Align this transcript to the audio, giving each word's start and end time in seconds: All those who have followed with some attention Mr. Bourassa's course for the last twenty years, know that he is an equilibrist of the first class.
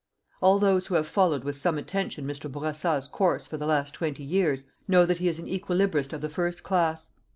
All 0.41 0.57
those 0.57 0.87
who 0.87 0.95
have 0.95 1.05
followed 1.05 1.43
with 1.43 1.55
some 1.55 1.77
attention 1.77 2.25
Mr. 2.25 2.51
Bourassa's 2.51 3.07
course 3.07 3.45
for 3.45 3.57
the 3.57 3.67
last 3.67 3.93
twenty 3.93 4.23
years, 4.23 4.65
know 4.87 5.05
that 5.05 5.19
he 5.19 5.27
is 5.27 5.37
an 5.37 5.45
equilibrist 5.45 6.11
of 6.11 6.21
the 6.21 6.27
first 6.27 6.63
class. 6.63 7.11